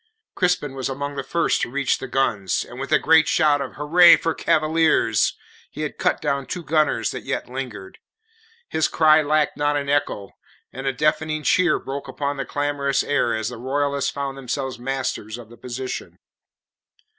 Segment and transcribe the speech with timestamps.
[0.33, 3.75] Crispin was among the first to reach the guns, and with a great shout of
[3.75, 5.37] "Hurrah for Cavaliers!"
[5.69, 7.99] he had cut down two gunners that yet lingered.
[8.67, 10.31] His cry lacked not an echo,
[10.73, 15.37] and a deafening cheer broke upon the clamorous air as the Royalists found themselves masters
[15.37, 16.17] of the position.